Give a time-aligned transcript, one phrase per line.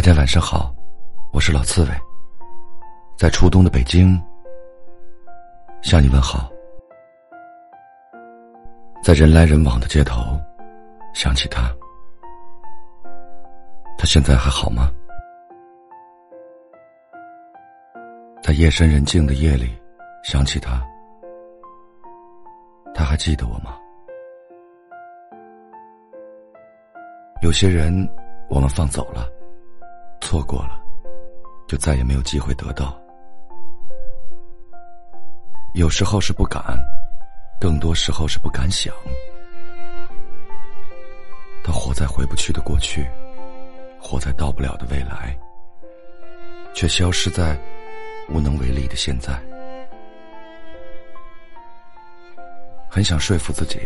[0.00, 0.74] 大家晚上好，
[1.30, 1.90] 我是老刺猬，
[3.18, 4.18] 在初冬的北京
[5.82, 6.50] 向你问好。
[9.04, 10.40] 在人来人往的街头，
[11.12, 11.70] 想起他，
[13.98, 14.90] 他现在还好吗？
[18.42, 19.68] 在夜深人静的夜里，
[20.24, 20.82] 想起他，
[22.94, 23.78] 他还记得我吗？
[27.42, 27.92] 有些人，
[28.48, 29.30] 我们放走了。
[30.30, 30.80] 错过了，
[31.66, 32.96] 就再也没有机会得到。
[35.74, 36.62] 有时候是不敢，
[37.60, 38.94] 更多时候是不敢想。
[41.64, 43.04] 他活在回不去的过去，
[44.00, 45.36] 活在到不了的未来，
[46.74, 47.58] 却消失在
[48.28, 49.36] 无能为力的现在。
[52.88, 53.80] 很想说服自己，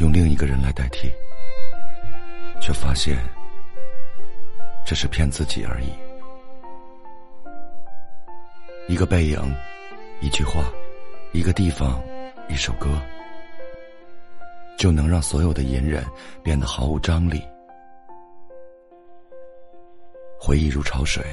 [0.00, 1.10] 用另一个人来代替，
[2.60, 3.16] 却发现。
[4.86, 5.88] 只是骗自己而已。
[8.88, 9.38] 一个背影，
[10.20, 10.62] 一句话，
[11.32, 12.00] 一个地方，
[12.48, 12.88] 一首歌，
[14.78, 16.04] 就能让所有的隐忍
[16.40, 17.42] 变得毫无张力。
[20.38, 21.24] 回忆如潮水，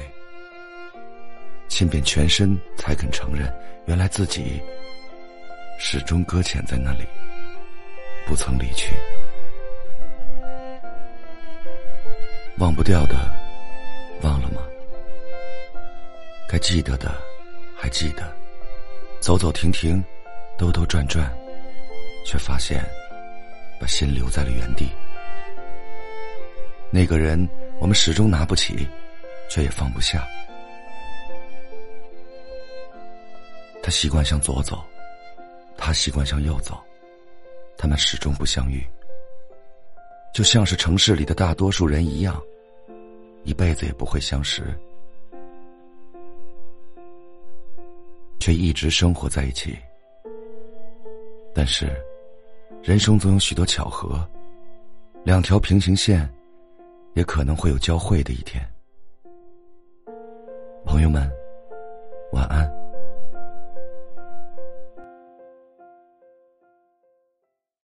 [1.68, 3.48] 浸遍全身，才肯承认，
[3.86, 4.60] 原来自己
[5.78, 7.04] 始终搁浅在那里，
[8.26, 8.96] 不曾离去。
[12.58, 13.33] 忘不掉的。
[16.54, 17.12] 该记得的
[17.76, 18.32] 还记得，
[19.18, 20.00] 走走停停，
[20.56, 21.28] 兜兜转转，
[22.24, 22.80] 却发现
[23.80, 24.88] 把心留在了原地。
[26.92, 27.44] 那个人，
[27.80, 28.88] 我们始终拿不起，
[29.50, 30.24] 却也放不下。
[33.82, 34.80] 他习惯向左走，
[35.76, 36.80] 他习惯向右走，
[37.76, 38.86] 他们始终不相遇，
[40.32, 42.40] 就像是城市里的大多数人一样。
[43.42, 44.62] 一辈子也不会相识，
[48.44, 49.74] 却一直生活在一起。
[51.54, 51.90] 但是，
[52.82, 54.22] 人生总有许多巧合，
[55.24, 56.28] 两条平行线，
[57.14, 58.62] 也可能会有交汇的一天。